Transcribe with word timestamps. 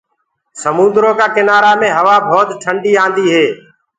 سموندرو 0.61 1.11
ڪآ 1.19 1.27
ڪِنآرآ 1.35 1.71
مي 1.79 1.89
هوآ 1.97 2.15
ڀوت 2.29 2.49
ٽنڊي 2.61 2.93
آندي 3.03 3.25
هي۔ 3.35 3.45